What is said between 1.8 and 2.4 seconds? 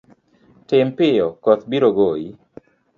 goyi.